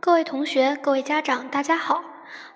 [0.00, 2.02] 各位同学、各位家长，大家好。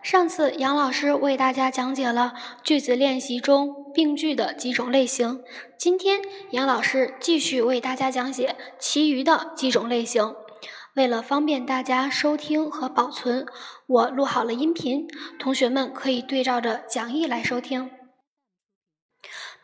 [0.02, 2.32] 上次杨老师为大家讲解了
[2.62, 5.42] 句子练习中病句的几种类型，
[5.76, 6.22] 今天
[6.52, 10.34] 杨老师继续为大家讲解其余的几种类型。
[10.94, 13.46] 为了方便大家收听和保存，
[13.88, 15.06] 我录好了音频，
[15.38, 17.90] 同学们可以对照着讲义来收听。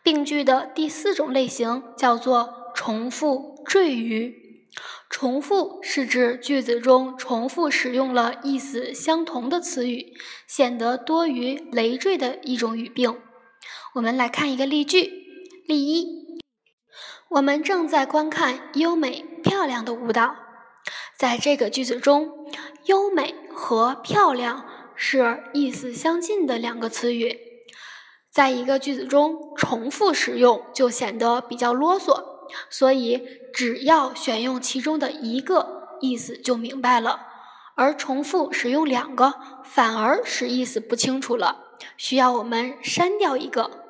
[0.03, 4.40] 病句的第四种类型叫做重复赘语。
[5.11, 10.13] 重复是指句子中重复使用了意思相同的词语，
[10.47, 13.19] 显得多余累赘的一种语病。
[13.93, 15.01] 我们来看一个例句：
[15.67, 16.39] 例一，
[17.29, 20.33] 我们正在观看优美漂亮的舞蹈。
[21.17, 22.47] 在这个句子中，
[22.85, 27.37] 优美和漂亮是意思相近的两个词语，
[28.31, 32.30] 在一个句子中重复使用就显得比较啰嗦。
[32.69, 33.21] 所以，
[33.53, 37.19] 只要选用其中的一个，意思就明白了；
[37.75, 43.85] 而重复使用两个，反而使意思不清楚了，需要我们删掉一个。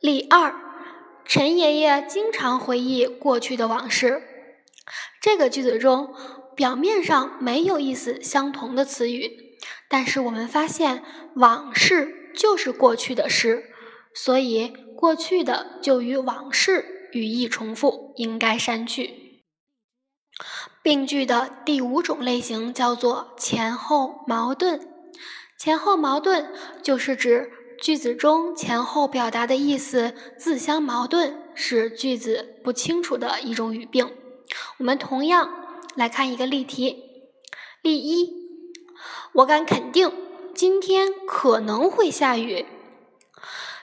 [0.00, 0.54] 例二：
[1.24, 4.22] 陈爷爷经常回忆过去的往事。
[5.20, 6.14] 这个句子中，
[6.56, 11.04] 表面上没有意思相同的词语，但是我们发现
[11.36, 13.69] 往事就是过去的事。
[14.14, 19.44] 所以，过去的就与往事语义重复，应该删去。
[20.82, 24.88] 病句的第五种类型叫做前后矛盾。
[25.58, 26.52] 前后矛盾
[26.82, 34.10] 就是指句子中前后表达的意思自相矛盾，使句子不清楚的一种语病。
[34.78, 35.52] 我们同样
[35.94, 37.04] 来看一个例题。
[37.82, 38.32] 例一：
[39.32, 40.10] 我敢肯定，
[40.54, 42.64] 今天可能会下雨。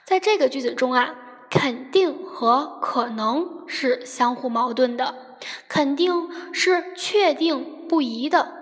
[0.08, 1.16] 在这个句子中啊，
[1.50, 5.36] 肯定和可能是相互矛盾的。
[5.68, 8.54] 肯定是确定不疑的，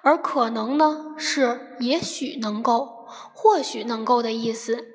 [0.00, 4.86] 而可能呢是也许能够、或许能够的意思。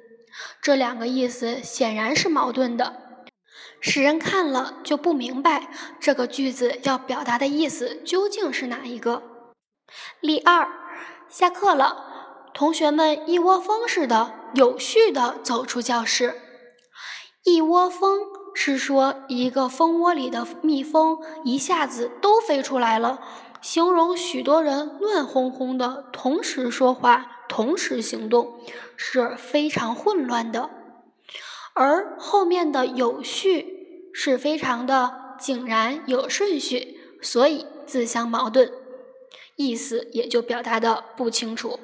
[0.63, 3.21] 这两个意思显然是矛盾的，
[3.79, 9.21] 使人看了就不明白这个句子要表达的意思究竟是哪一个。
[10.19, 10.67] 例二：
[11.29, 12.12] 下课了。
[12.53, 16.35] 同学们一窝蜂似的、有序地走出教室。
[17.43, 18.19] 一窝蜂
[18.53, 23.19] 是说一个蜂窝里的蜜蜂一下子都飞出来了，
[23.61, 28.59] 形容许多人乱哄哄的同时说话、同时行动，
[28.95, 30.69] 是非常混乱的。
[31.73, 38.71] 而后面的有序是非常的井然有顺序，所以自相矛盾，
[39.55, 41.79] 意思也就表达的不清楚。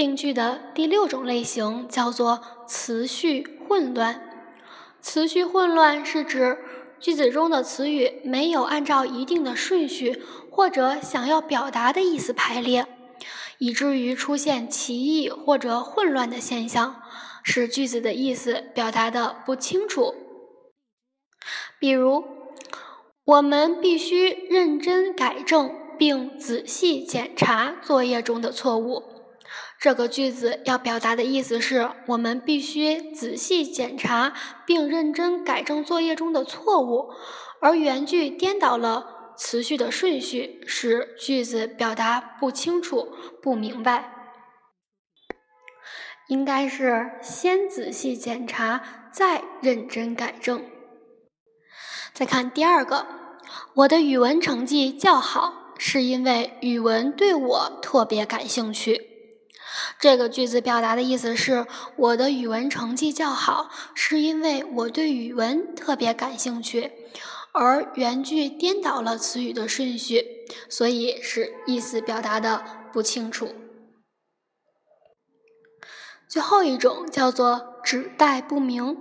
[0.00, 4.48] 病句的第六种类型叫做词序混乱。
[5.02, 6.56] 词序混乱是指
[6.98, 12.86] 句子中的词语没有按照一定的顺序或者想要表达的意思排列，
[13.58, 17.02] 以至于出现歧义或者混乱的现象，
[17.42, 20.14] 使句子的意思表达的不清楚。
[21.78, 22.24] 比如，
[23.26, 29.19] 我们必须认真改正并仔细检查作业中的错误。
[29.80, 34.34] 这个句子要表达的意思是我们必须仔细检查
[34.66, 37.10] 并认真改正作业中的错误，
[37.62, 43.08] 而原句颠倒了词序的顺序，使句子表达不清楚、
[43.40, 44.12] 不明白。
[46.28, 50.62] 应该是先仔细检查，再认真改正。
[52.12, 53.06] 再看第二个，
[53.76, 59.09] 我的语文成绩较好，是因为语文对我特别感兴趣。
[60.00, 61.66] 这个句子表达的意思是
[61.96, 66.90] 我的语文成绩较好，是因为我对语文特别感兴趣，
[67.52, 70.24] 而原句颠倒了词语的顺序，
[70.70, 73.54] 所以是意思表达的不清楚。
[76.26, 78.96] 最后一种叫做指代不明，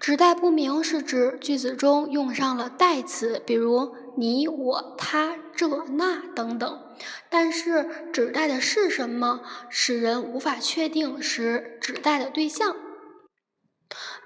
[0.00, 6.82] 指代不明是指句子中用上了代词，比如你、我、他、这、那等等。
[7.30, 12.74] 但是指代的是什么，使人无法确定是指代的对象。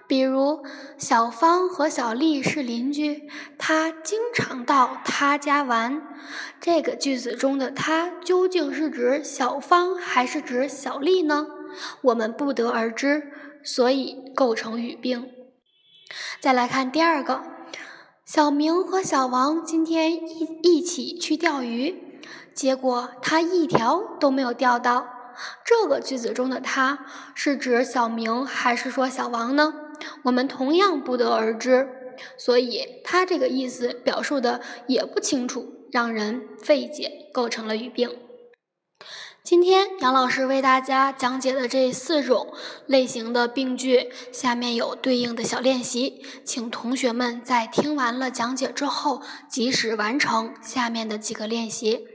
[0.09, 0.65] 比如，
[0.99, 6.03] 小芳和小丽是邻居，她经常到她家玩。
[6.61, 11.47] 这个句子中的“她”究竟是指小芳还是指小丽呢？
[12.03, 15.31] 我们不得而知，所以构成语病。
[16.41, 17.43] 再来看第二个，
[18.35, 22.23] 小明和小王今天一一起去钓鱼。
[22.55, 25.07] 结果他一条都没有钓到。
[25.67, 27.05] 这个句子中的“他”
[27.37, 29.75] 是指小明还是说小王呢？
[30.23, 32.15] 我们同样不得而知。
[32.39, 38.17] 所以他这个意思表述的也不清楚，让人费解，构成了语病。
[39.45, 42.55] 今天杨老师为大家讲解的这四种
[42.87, 52.07] 类型的病句，下面有对应的小练习，请同学们在听完了讲解之后，及时完成下面的几个练习。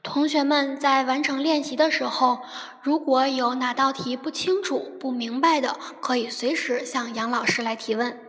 [0.00, 2.42] 同学们在完成练习的时候，
[2.80, 8.27] 如果有哪道题不清楚、不明白的，可以随时向杨老师来提问。